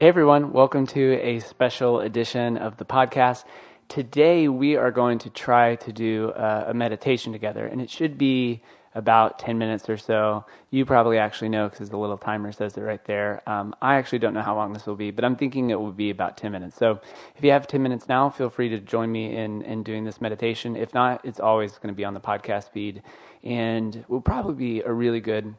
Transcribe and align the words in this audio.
Hey 0.00 0.08
everyone, 0.08 0.52
welcome 0.52 0.86
to 0.88 1.12
a 1.22 1.38
special 1.38 2.00
edition 2.00 2.56
of 2.56 2.76
the 2.76 2.84
podcast. 2.84 3.44
Today 3.88 4.48
we 4.48 4.74
are 4.76 4.90
going 4.90 5.18
to 5.20 5.30
try 5.30 5.76
to 5.76 5.92
do 5.92 6.32
a, 6.34 6.64
a 6.68 6.74
meditation 6.74 7.32
together, 7.32 7.66
and 7.66 7.80
it 7.80 7.88
should 7.88 8.18
be 8.18 8.62
about 8.94 9.38
10 9.38 9.58
minutes 9.58 9.88
or 9.88 9.96
so. 9.96 10.44
You 10.70 10.84
probably 10.84 11.18
actually 11.18 11.50
know 11.50 11.68
because 11.68 11.88
the 11.88 11.98
little 11.98 12.18
timer 12.18 12.50
says 12.50 12.76
it 12.76 12.80
right 12.80 13.04
there. 13.04 13.42
Um, 13.46 13.76
I 13.80 13.94
actually 13.94 14.18
don't 14.18 14.34
know 14.34 14.42
how 14.42 14.56
long 14.56 14.72
this 14.72 14.86
will 14.86 14.96
be, 14.96 15.12
but 15.12 15.24
I'm 15.24 15.36
thinking 15.36 15.70
it 15.70 15.80
will 15.80 15.92
be 15.92 16.10
about 16.10 16.36
10 16.36 16.50
minutes. 16.50 16.76
So 16.76 17.00
if 17.36 17.44
you 17.44 17.52
have 17.52 17.68
10 17.68 17.80
minutes 17.80 18.08
now, 18.08 18.28
feel 18.28 18.50
free 18.50 18.68
to 18.70 18.80
join 18.80 19.12
me 19.12 19.36
in, 19.36 19.62
in 19.62 19.84
doing 19.84 20.04
this 20.04 20.20
meditation. 20.20 20.74
If 20.74 20.92
not, 20.94 21.24
it's 21.24 21.38
always 21.38 21.72
going 21.78 21.94
to 21.94 21.96
be 21.96 22.04
on 22.04 22.14
the 22.14 22.20
podcast 22.20 22.70
feed 22.70 23.02
and 23.44 24.04
will 24.08 24.20
probably 24.20 24.54
be 24.54 24.82
a 24.82 24.92
really 24.92 25.20
good 25.20 25.54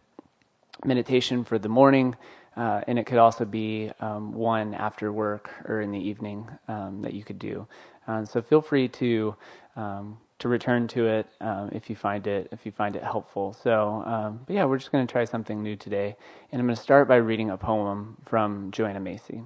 meditation 0.86 1.44
for 1.44 1.58
the 1.58 1.70
morning. 1.70 2.16
Uh, 2.56 2.82
and 2.88 3.00
it 3.00 3.06
could 3.06 3.18
also 3.18 3.46
be 3.46 3.92
um, 4.00 4.32
one 4.34 4.74
after 4.74 5.12
work 5.12 5.50
or 5.66 5.82
in 5.82 5.92
the 5.92 6.00
evening 6.00 6.48
um, 6.68 7.02
that 7.02 7.14
you 7.14 7.24
could 7.24 7.40
do. 7.40 7.68
Uh, 8.08 8.24
so 8.26 8.42
feel 8.42 8.62
free 8.62 8.88
to 8.88 9.36
um, 9.76 10.18
to 10.40 10.50
return 10.50 10.88
to 10.90 11.08
it 11.08 11.28
um, 11.42 11.70
if 11.72 11.90
you 11.90 11.96
find 11.96 12.28
it 12.28 12.50
if 12.52 12.66
you 12.66 12.72
find 12.72 12.96
it 12.96 13.04
helpful. 13.04 13.54
So, 13.64 14.04
um, 14.06 14.42
but 14.46 14.56
yeah, 14.56 14.66
we're 14.66 14.78
just 14.78 14.92
going 14.92 15.08
to 15.08 15.12
try 15.12 15.26
something 15.26 15.64
new 15.64 15.76
today, 15.76 16.16
and 16.52 16.60
I'm 16.60 16.68
going 16.68 16.76
to 16.76 16.82
start 16.82 17.08
by 17.08 17.16
reading 17.16 17.50
a 17.50 17.58
poem 17.58 18.18
from 18.26 18.72
Joanna 18.72 19.00
Macy. 19.00 19.44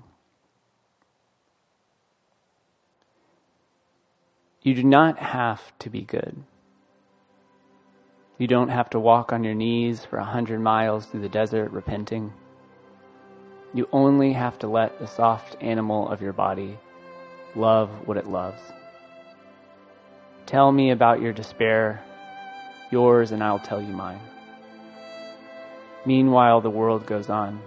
You 4.63 4.73
do 4.73 4.83
not 4.83 5.19
have 5.19 5.71
to 5.79 5.89
be 5.89 6.01
good. 6.01 6.43
You 8.37 8.47
don't 8.47 8.69
have 8.69 8.89
to 8.91 8.99
walk 8.99 9.31
on 9.31 9.43
your 9.43 9.55
knees 9.55 10.03
for 10.03 10.17
a 10.17 10.25
hundred 10.25 10.59
miles 10.59 11.05
through 11.05 11.21
the 11.21 11.29
desert 11.29 11.71
repenting. 11.71 12.33
You 13.77 13.87
only 13.91 14.33
have 14.33 14.57
to 14.59 14.67
let 14.67 14.97
the 14.97 15.05
soft 15.05 15.55
animal 15.61 16.09
of 16.09 16.19
your 16.19 16.33
body 16.33 16.79
love 17.53 18.07
what 18.07 18.17
it 18.17 18.25
loves. 18.25 18.59
Tell 20.47 20.71
me 20.71 20.89
about 20.89 21.21
your 21.21 21.31
despair, 21.31 22.03
yours, 22.89 23.31
and 23.31 23.43
I'll 23.43 23.59
tell 23.59 23.79
you 23.79 23.93
mine. 23.93 24.19
Meanwhile, 26.07 26.61
the 26.61 26.71
world 26.71 27.05
goes 27.05 27.29
on. 27.29 27.61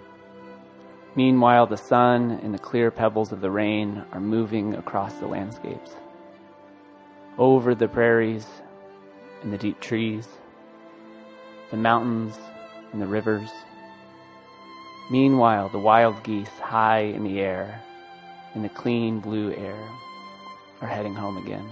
Meanwhile, 1.15 1.69
the 1.69 1.77
sun 1.77 2.41
and 2.43 2.53
the 2.53 2.59
clear 2.59 2.91
pebbles 2.91 3.31
of 3.31 3.41
the 3.41 3.53
rain 3.53 4.03
are 4.11 4.19
moving 4.19 4.75
across 4.75 5.15
the 5.15 5.29
landscapes, 5.29 5.95
over 7.39 7.73
the 7.73 7.87
prairies 7.87 8.49
and 9.45 9.53
the 9.53 9.59
deep 9.59 9.79
trees, 9.79 10.27
the 11.71 11.77
mountains 11.77 12.37
and 12.93 13.01
the 13.01 13.07
rivers 13.07 13.51
Meanwhile, 15.11 15.71
the 15.71 15.79
wild 15.79 16.23
geese 16.23 16.57
high 16.61 17.01
in 17.01 17.25
the 17.25 17.41
air, 17.41 17.83
in 18.55 18.63
the 18.63 18.69
clean 18.69 19.19
blue 19.19 19.53
air, 19.53 19.89
are 20.81 20.87
heading 20.87 21.15
home 21.15 21.37
again. 21.37 21.69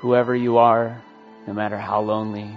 Whoever 0.00 0.34
you 0.34 0.58
are, 0.58 1.00
no 1.46 1.52
matter 1.52 1.78
how 1.78 2.00
lonely, 2.00 2.50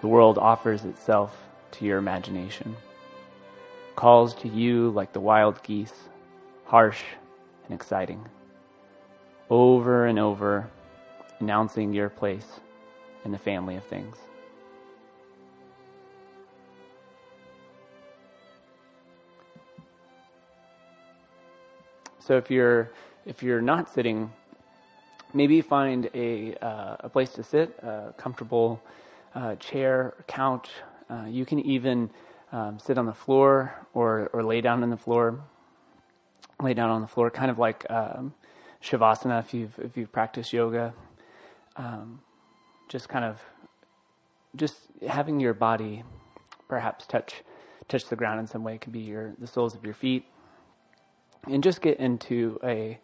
the 0.00 0.08
world 0.08 0.36
offers 0.36 0.84
itself 0.84 1.36
to 1.72 1.84
your 1.84 1.98
imagination. 1.98 2.74
Calls 3.94 4.34
to 4.34 4.48
you 4.48 4.90
like 4.90 5.12
the 5.12 5.20
wild 5.20 5.62
geese, 5.62 5.94
harsh 6.64 7.04
and 7.66 7.74
exciting. 7.74 8.26
Over 9.48 10.06
and 10.06 10.18
over, 10.18 10.68
announcing 11.38 11.92
your 11.92 12.08
place 12.08 12.60
in 13.24 13.30
the 13.30 13.38
family 13.38 13.76
of 13.76 13.84
things. 13.84 14.16
So 22.26 22.36
if 22.36 22.50
you're 22.50 22.90
if 23.24 23.40
you're 23.40 23.60
not 23.60 23.88
sitting, 23.88 24.32
maybe 25.32 25.60
find 25.60 26.10
a 26.12 26.56
uh, 26.56 26.96
a 26.98 27.08
place 27.08 27.30
to 27.34 27.44
sit, 27.44 27.78
a 27.84 28.12
comfortable 28.16 28.82
uh, 29.36 29.54
chair, 29.56 30.14
couch. 30.26 30.68
Uh, 31.08 31.26
you 31.28 31.46
can 31.46 31.60
even 31.60 32.10
um, 32.50 32.80
sit 32.80 32.98
on 32.98 33.06
the 33.06 33.14
floor 33.14 33.72
or 33.94 34.28
or 34.32 34.42
lay 34.42 34.60
down 34.60 34.82
on 34.82 34.90
the 34.90 34.96
floor. 34.96 35.38
Lay 36.60 36.74
down 36.74 36.90
on 36.90 37.00
the 37.00 37.06
floor, 37.06 37.30
kind 37.30 37.50
of 37.50 37.60
like 37.60 37.88
um, 37.90 38.34
shavasana 38.82 39.38
if 39.38 39.54
you've 39.54 39.78
if 39.78 39.96
you've 39.96 40.10
practiced 40.10 40.52
yoga. 40.52 40.94
Um, 41.76 42.20
just 42.88 43.08
kind 43.08 43.24
of 43.24 43.40
just 44.56 44.78
having 45.06 45.38
your 45.38 45.54
body 45.54 46.02
perhaps 46.66 47.06
touch 47.06 47.44
touch 47.86 48.06
the 48.08 48.16
ground 48.16 48.40
in 48.40 48.48
some 48.48 48.64
way 48.64 48.74
it 48.74 48.80
could 48.80 48.92
be 48.92 49.00
your 49.00 49.32
the 49.38 49.46
soles 49.46 49.76
of 49.76 49.84
your 49.84 49.94
feet 49.94 50.24
and 51.46 51.62
just 51.62 51.80
get 51.80 51.98
into 51.98 52.58
a 52.64 52.98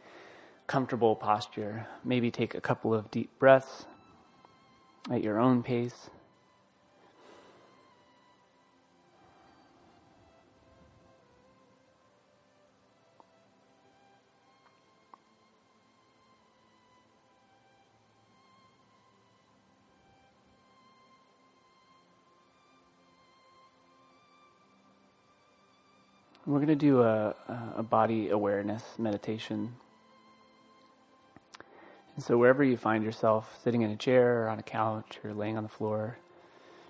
comfortable 0.66 1.14
posture. 1.16 1.86
Maybe 2.04 2.30
take 2.30 2.54
a 2.54 2.60
couple 2.60 2.94
of 2.94 3.10
deep 3.10 3.30
breaths 3.38 3.86
at 5.10 5.22
your 5.22 5.38
own 5.38 5.62
pace. 5.62 6.10
We're 26.44 26.58
going 26.58 26.68
to 26.68 26.74
do 26.74 27.02
a, 27.02 27.36
a 27.76 27.84
body 27.84 28.30
awareness 28.30 28.82
meditation. 28.98 29.76
And 32.16 32.24
so, 32.24 32.36
wherever 32.36 32.64
you 32.64 32.76
find 32.76 33.04
yourself, 33.04 33.60
sitting 33.62 33.82
in 33.82 33.90
a 33.90 33.96
chair 33.96 34.42
or 34.42 34.48
on 34.48 34.58
a 34.58 34.62
couch 34.64 35.20
or 35.22 35.34
laying 35.34 35.56
on 35.56 35.62
the 35.62 35.68
floor, 35.68 36.18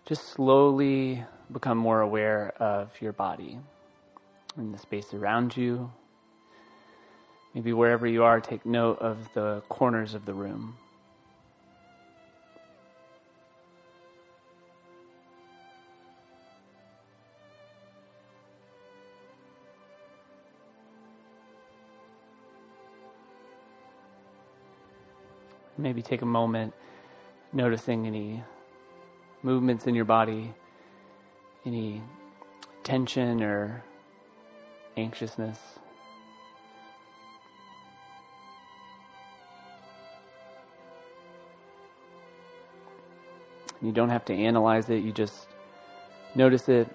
just 0.07 0.29
slowly 0.29 1.23
become 1.53 1.77
more 1.77 2.01
aware 2.01 2.55
of 2.59 2.91
your 3.03 3.13
body 3.13 3.59
and 4.57 4.73
the 4.73 4.79
space 4.79 5.13
around 5.13 5.55
you. 5.55 5.93
Maybe 7.55 7.75
wherever 7.75 8.07
you 8.07 8.25
are, 8.25 8.41
take 8.41 8.65
note 8.65 9.01
of 9.01 9.29
the 9.35 9.63
corners 9.69 10.15
of 10.15 10.25
the 10.25 10.33
room. 10.33 10.79
Maybe 25.83 26.01
take 26.01 26.23
a 26.23 26.27
moment 26.27 26.73
noticing 27.53 28.07
any 28.07 28.45
movements 29.43 29.89
in 29.89 29.97
your 29.97 30.05
body, 30.05 30.55
any 31.67 32.01
tension 32.85 33.43
or 33.43 33.83
anxiousness. 34.97 35.59
You 43.83 43.91
don't 43.91 44.11
have 44.11 44.25
to 44.27 44.35
analyze 44.35 44.89
it, 44.89 45.03
you 45.03 45.11
just 45.11 45.49
notice 46.37 46.69
it, 46.69 46.87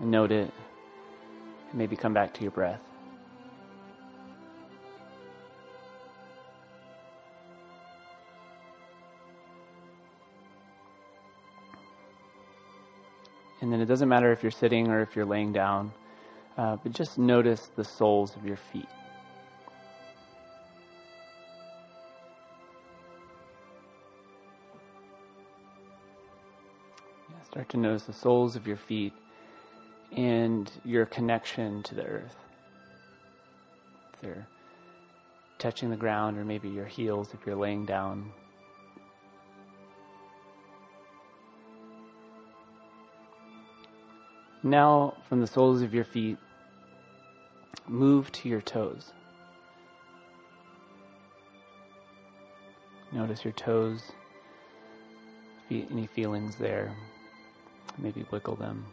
note 0.00 0.32
it, 0.32 0.50
and 1.70 1.78
maybe 1.78 1.94
come 1.94 2.12
back 2.12 2.34
to 2.34 2.42
your 2.42 2.50
breath. 2.50 2.80
And 13.64 13.72
then 13.72 13.80
it 13.80 13.86
doesn't 13.86 14.10
matter 14.10 14.30
if 14.30 14.42
you're 14.42 14.52
sitting 14.52 14.88
or 14.88 15.00
if 15.00 15.16
you're 15.16 15.24
laying 15.24 15.50
down, 15.50 15.90
uh, 16.58 16.76
but 16.76 16.92
just 16.92 17.16
notice 17.16 17.70
the 17.74 17.82
soles 17.82 18.36
of 18.36 18.44
your 18.44 18.58
feet. 18.58 18.86
Yeah, 27.30 27.42
start 27.50 27.70
to 27.70 27.78
notice 27.78 28.02
the 28.02 28.12
soles 28.12 28.54
of 28.54 28.66
your 28.66 28.76
feet 28.76 29.14
and 30.14 30.70
your 30.84 31.06
connection 31.06 31.82
to 31.84 31.94
the 31.94 32.04
earth. 32.04 32.36
If 34.12 34.20
they're 34.20 34.46
touching 35.58 35.88
the 35.88 35.96
ground, 35.96 36.36
or 36.36 36.44
maybe 36.44 36.68
your 36.68 36.84
heels 36.84 37.30
if 37.32 37.46
you're 37.46 37.56
laying 37.56 37.86
down. 37.86 38.30
Now, 44.66 45.12
from 45.28 45.42
the 45.42 45.46
soles 45.46 45.82
of 45.82 45.92
your 45.92 46.04
feet, 46.04 46.38
move 47.86 48.32
to 48.32 48.48
your 48.48 48.62
toes. 48.62 49.12
Notice 53.12 53.44
your 53.44 53.52
toes, 53.52 54.00
any 55.70 56.06
feelings 56.06 56.56
there. 56.56 56.96
Maybe 57.98 58.24
wiggle 58.30 58.56
them. 58.56 58.86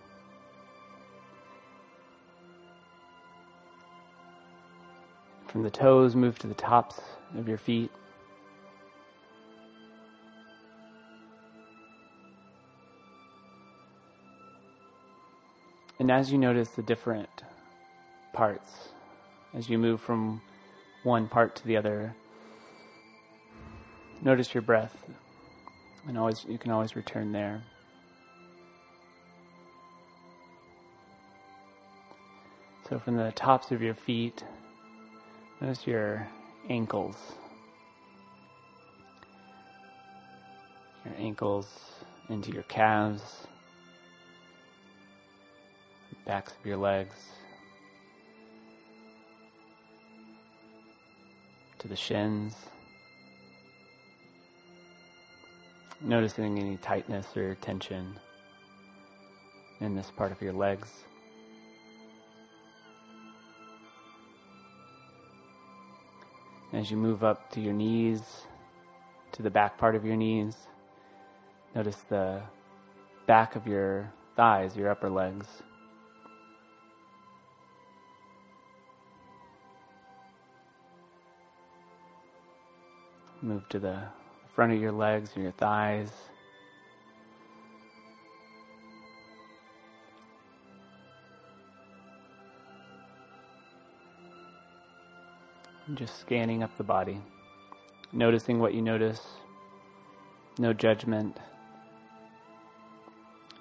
From 5.47 5.63
the 5.63 5.71
toes, 5.71 6.17
move 6.17 6.38
to 6.39 6.47
the 6.47 6.53
tops 6.53 7.00
of 7.38 7.47
your 7.47 7.57
feet. 7.57 7.91
And 16.01 16.09
as 16.09 16.31
you 16.31 16.39
notice 16.39 16.71
the 16.71 16.81
different 16.81 17.44
parts, 18.33 18.89
as 19.53 19.69
you 19.69 19.77
move 19.77 20.01
from 20.01 20.42
one 21.03 21.27
part 21.27 21.56
to 21.57 21.68
the 21.68 21.77
other, 21.77 22.15
notice 24.24 24.51
your 24.51 24.63
breath, 24.63 24.98
and 26.07 26.18
always 26.18 26.44
you 26.50 26.57
can 26.57 26.71
always 26.71 26.95
return 26.95 27.31
there. 27.31 27.62
So 32.89 32.98
from 32.98 33.15
the 33.15 33.31
tops 33.33 33.69
of 33.69 33.83
your 33.83 33.94
feet, 33.94 34.44
notice 35.62 35.86
your 35.86 36.27
ankles. 36.68 37.15
Your 41.06 41.13
ankles 41.19 41.68
into 42.27 42.51
your 42.51 42.63
calves 42.63 43.45
backs 46.31 46.54
of 46.57 46.66
your 46.66 46.78
legs, 46.78 47.13
to 51.78 51.89
the 51.89 51.95
shins. 51.95 52.56
Noticing 56.00 56.57
any 56.57 56.78
tightness 56.78 57.36
or 57.36 57.56
tension 57.56 58.18
in 59.81 59.94
this 59.94 60.10
part 60.16 60.31
of 60.31 60.42
your 60.42 60.54
legs. 60.54 60.88
As 66.72 66.89
you 66.89 66.95
move 66.95 67.25
up 67.25 67.51
to 67.51 67.60
your 67.60 67.74
knees, 67.74 68.22
to 69.34 69.44
the 69.44 69.50
back 69.50 69.77
part 69.77 69.95
of 69.95 70.06
your 70.06 70.16
knees, 70.16 70.56
notice 71.75 71.98
the 72.07 72.42
back 73.27 73.57
of 73.57 73.68
your 73.68 74.10
thighs, 74.38 74.77
your 74.77 74.89
upper 74.89 75.10
legs. 75.10 75.45
Move 83.43 83.67
to 83.69 83.79
the 83.79 83.97
front 84.53 84.71
of 84.71 84.79
your 84.79 84.91
legs 84.91 85.31
and 85.33 85.43
your 85.43 85.51
thighs. 85.53 86.11
Just 95.95 96.19
scanning 96.19 96.61
up 96.61 96.77
the 96.77 96.83
body, 96.83 97.19
noticing 98.13 98.59
what 98.59 98.75
you 98.75 98.81
notice, 98.81 99.21
no 100.59 100.71
judgment, 100.71 101.38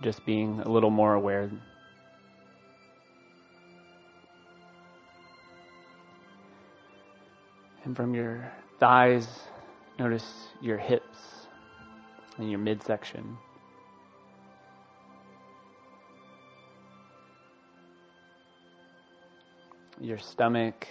just 0.02 0.24
being 0.26 0.60
a 0.60 0.68
little 0.68 0.90
more 0.90 1.14
aware. 1.14 1.50
And 7.84 7.96
from 7.96 8.14
your 8.14 8.52
thighs 8.78 9.26
Notice 10.00 10.49
your 10.62 10.79
hips 10.79 11.47
and 12.38 12.50
your 12.50 12.58
midsection. 12.58 13.37
Your 20.00 20.17
stomach. 20.17 20.88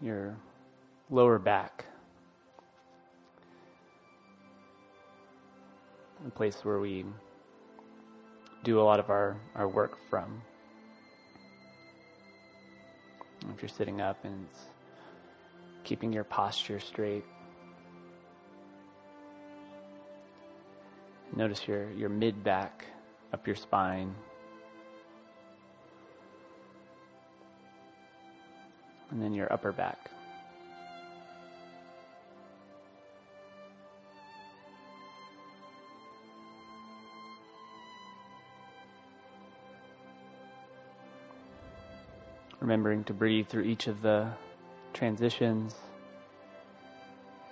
Your 0.00 0.36
lower 1.10 1.40
back. 1.40 1.84
A 6.24 6.30
place 6.30 6.64
where 6.64 6.78
we 6.78 7.04
do 8.70 8.80
a 8.80 8.82
lot 8.82 9.00
of 9.00 9.10
our, 9.10 9.36
our 9.56 9.66
work 9.66 9.98
from. 10.08 10.40
If 13.52 13.60
you're 13.60 13.68
sitting 13.68 14.00
up 14.00 14.24
and 14.24 14.46
keeping 15.82 16.12
your 16.12 16.22
posture 16.22 16.78
straight. 16.78 17.24
Notice 21.34 21.66
your, 21.66 21.90
your 21.90 22.10
mid 22.10 22.44
back 22.44 22.84
up 23.32 23.44
your 23.44 23.56
spine. 23.56 24.14
And 29.10 29.20
then 29.20 29.34
your 29.34 29.52
upper 29.52 29.72
back. 29.72 30.12
Remembering 42.60 43.04
to 43.04 43.14
breathe 43.14 43.48
through 43.48 43.64
each 43.64 43.86
of 43.86 44.02
the 44.02 44.30
transitions. 44.92 45.74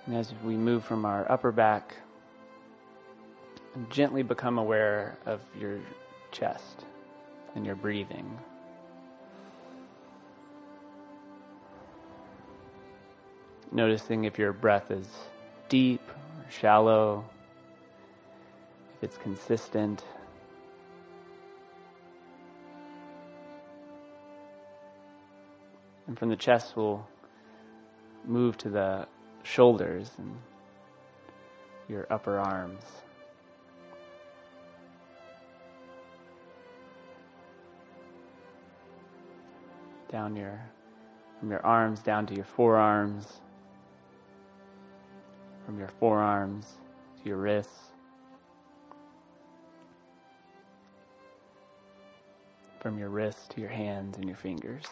And 0.05 0.15
as 0.15 0.33
we 0.43 0.55
move 0.55 0.83
from 0.85 1.05
our 1.05 1.29
upper 1.31 1.51
back, 1.51 1.95
gently 3.89 4.23
become 4.23 4.57
aware 4.57 5.17
of 5.25 5.41
your 5.59 5.79
chest 6.31 6.85
and 7.55 7.65
your 7.65 7.75
breathing. 7.75 8.37
Noticing 13.71 14.23
if 14.23 14.39
your 14.39 14.53
breath 14.53 14.89
is 14.89 15.07
deep 15.69 16.01
or 16.09 16.51
shallow, 16.51 17.23
if 18.97 19.03
it's 19.03 19.17
consistent. 19.17 20.03
And 26.09 26.17
from 26.17 26.29
the 26.29 26.35
chest, 26.35 26.75
we'll 26.75 27.07
move 28.25 28.57
to 28.57 28.69
the 28.69 29.07
shoulders 29.43 30.09
and 30.17 30.35
your 31.87 32.07
upper 32.09 32.39
arms. 32.39 32.81
Down 40.11 40.35
your, 40.35 40.59
from 41.39 41.51
your 41.51 41.63
arms 41.63 41.99
down 41.99 42.25
to 42.25 42.33
your 42.33 42.43
forearms, 42.43 43.41
from 45.63 45.77
your 45.77 45.89
forearms 45.99 46.65
to 47.21 47.29
your 47.29 47.37
wrists, 47.37 47.91
from 52.79 52.97
your 52.97 53.09
wrists 53.09 53.47
to 53.49 53.61
your 53.61 53.69
hands 53.69 54.17
and 54.17 54.25
your 54.25 54.37
fingers. 54.37 54.85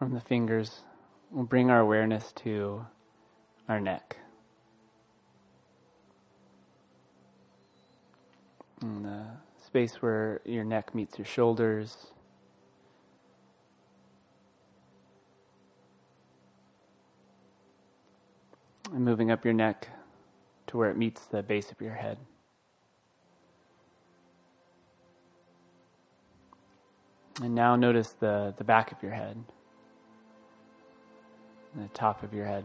From 0.00 0.14
the 0.14 0.20
fingers, 0.20 0.80
we'll 1.30 1.44
bring 1.44 1.68
our 1.68 1.80
awareness 1.80 2.32
to 2.32 2.86
our 3.68 3.78
neck. 3.78 4.16
And 8.80 9.04
the 9.04 9.26
space 9.62 9.96
where 10.00 10.40
your 10.46 10.64
neck 10.64 10.94
meets 10.94 11.18
your 11.18 11.26
shoulders. 11.26 12.14
And 18.94 19.04
moving 19.04 19.30
up 19.30 19.44
your 19.44 19.52
neck 19.52 19.86
to 20.68 20.78
where 20.78 20.90
it 20.90 20.96
meets 20.96 21.26
the 21.26 21.42
base 21.42 21.70
of 21.70 21.78
your 21.78 21.92
head. 21.92 22.16
And 27.42 27.54
now 27.54 27.76
notice 27.76 28.14
the, 28.18 28.54
the 28.56 28.64
back 28.64 28.92
of 28.92 29.02
your 29.02 29.12
head 29.12 29.44
the 31.74 31.88
top 31.88 32.22
of 32.22 32.34
your 32.34 32.46
head 32.46 32.64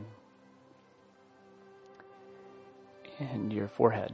and 3.19 3.51
your 3.53 3.67
forehead. 3.67 4.13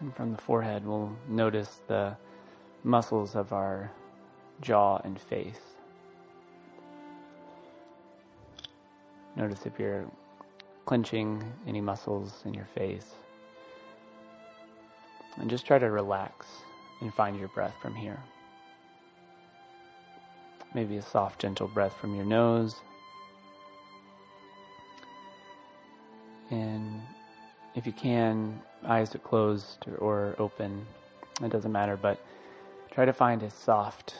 And 0.00 0.14
from 0.14 0.30
the 0.32 0.38
forehead, 0.38 0.86
we'll 0.86 1.16
notice 1.28 1.80
the 1.88 2.16
muscles 2.84 3.34
of 3.34 3.52
our 3.52 3.90
jaw 4.60 5.00
and 5.04 5.20
face. 5.20 5.60
Notice 9.34 9.66
if 9.66 9.78
you're 9.78 10.04
clenching 10.86 11.42
any 11.66 11.80
muscles 11.80 12.42
in 12.44 12.54
your 12.54 12.64
face. 12.64 13.14
And 15.40 15.48
just 15.48 15.66
try 15.66 15.78
to 15.78 15.90
relax 15.90 16.46
and 17.00 17.14
find 17.14 17.38
your 17.38 17.48
breath 17.48 17.74
from 17.80 17.94
here. 17.94 18.18
Maybe 20.74 20.96
a 20.96 21.02
soft, 21.02 21.40
gentle 21.40 21.68
breath 21.68 21.94
from 22.00 22.14
your 22.14 22.24
nose. 22.24 22.74
And 26.50 27.00
if 27.74 27.86
you 27.86 27.92
can, 27.92 28.60
eyes 28.84 29.14
are 29.14 29.18
closed 29.18 29.86
or 29.98 30.34
open, 30.38 30.84
it 31.42 31.50
doesn't 31.50 31.72
matter, 31.72 31.96
but 31.96 32.20
try 32.90 33.04
to 33.04 33.12
find 33.12 33.42
a 33.42 33.50
soft 33.50 34.14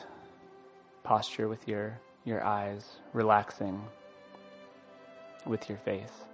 posture 1.03 1.47
with 1.47 1.67
your, 1.67 1.99
your 2.23 2.43
eyes, 2.43 2.85
relaxing 3.13 3.81
with 5.45 5.67
your 5.67 5.77
face. 5.79 6.28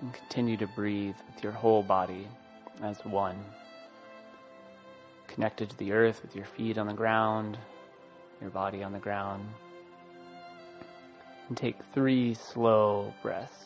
And 0.00 0.12
continue 0.12 0.56
to 0.58 0.66
breathe 0.66 1.16
with 1.32 1.42
your 1.42 1.52
whole 1.52 1.82
body 1.82 2.28
as 2.82 3.04
one. 3.04 3.36
Connected 5.26 5.70
to 5.70 5.76
the 5.78 5.92
earth 5.92 6.22
with 6.22 6.36
your 6.36 6.44
feet 6.44 6.78
on 6.78 6.86
the 6.86 6.92
ground, 6.92 7.58
your 8.40 8.50
body 8.50 8.82
on 8.82 8.92
the 8.92 8.98
ground. 8.98 9.48
And 11.48 11.56
take 11.56 11.76
three 11.94 12.34
slow 12.34 13.12
breaths. 13.22 13.64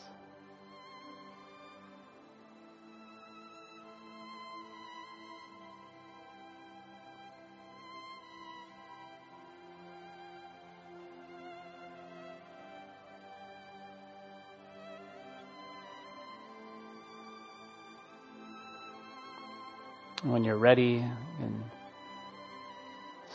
When 20.23 20.45
you're 20.45 20.57
ready, 20.57 21.03
and 21.41 21.63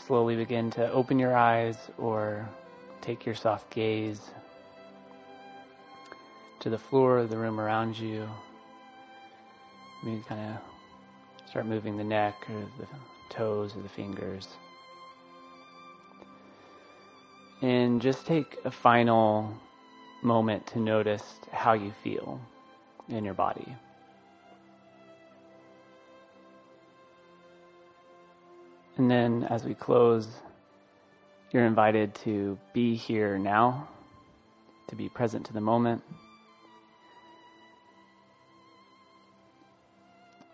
slowly 0.07 0.35
begin 0.35 0.71
to 0.71 0.91
open 0.91 1.19
your 1.19 1.37
eyes 1.37 1.77
or 1.99 2.49
take 2.99 3.27
your 3.27 3.35
soft 3.35 3.69
gaze 3.69 4.31
to 6.61 6.69
the 6.71 6.79
floor 6.79 7.19
of 7.19 7.29
the 7.29 7.37
room 7.37 7.59
around 7.59 7.95
you. 7.97 8.27
Maybe 10.03 10.23
kind 10.27 10.55
of 10.55 11.47
start 11.47 11.67
moving 11.67 11.95
the 11.95 12.03
neck 12.03 12.33
or 12.49 12.61
the 12.79 12.87
toes 13.29 13.75
or 13.75 13.81
the 13.81 13.89
fingers. 13.89 14.47
And 17.61 18.01
just 18.01 18.25
take 18.25 18.57
a 18.65 18.71
final 18.71 19.53
moment 20.23 20.65
to 20.67 20.79
notice 20.79 21.39
how 21.51 21.73
you 21.73 21.93
feel 22.03 22.41
in 23.09 23.23
your 23.23 23.35
body. 23.35 23.75
And 28.99 29.09
then 29.09 29.45
as 29.49 29.63
we 29.63 29.73
close, 29.73 30.27
you're 31.51 31.65
invited 31.65 32.13
to 32.15 32.59
be 32.73 32.95
here 32.95 33.39
now, 33.39 33.87
to 34.89 34.95
be 34.97 35.07
present 35.07 35.45
to 35.45 35.53
the 35.53 35.61
moment. 35.61 36.03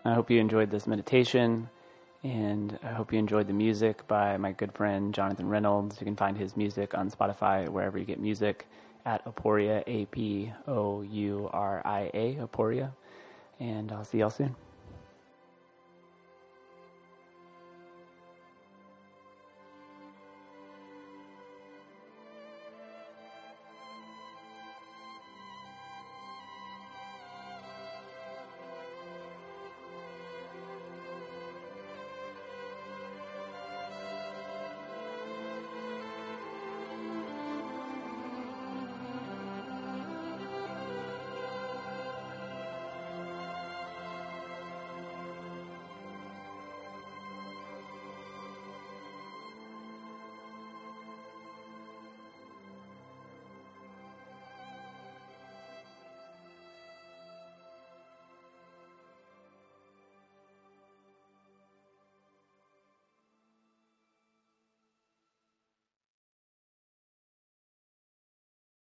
I 0.04 0.14
hope 0.14 0.30
you 0.30 0.38
enjoyed 0.38 0.70
this 0.70 0.86
meditation, 0.86 1.68
and 2.22 2.78
I 2.84 2.92
hope 2.92 3.12
you 3.12 3.18
enjoyed 3.18 3.48
the 3.48 3.52
music 3.52 4.06
by 4.06 4.36
my 4.36 4.52
good 4.52 4.72
friend 4.72 5.12
Jonathan 5.12 5.48
Reynolds. 5.48 6.00
You 6.00 6.04
can 6.04 6.14
find 6.14 6.38
his 6.38 6.56
music 6.56 6.96
on 6.96 7.10
Spotify, 7.10 7.68
wherever 7.68 7.98
you 7.98 8.04
get 8.04 8.20
music, 8.20 8.68
at 9.04 9.24
Apouria, 9.24 9.82
A 9.88 10.04
P 10.06 10.52
O 10.68 11.02
U 11.02 11.50
R 11.52 11.82
I 11.84 12.12
A, 12.14 12.34
Apouria. 12.36 12.92
And 13.58 13.90
I'll 13.90 14.04
see 14.04 14.18
y'all 14.18 14.30
soon. 14.30 14.54